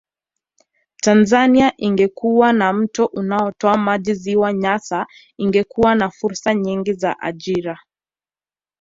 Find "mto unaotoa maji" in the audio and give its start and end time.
2.73-4.13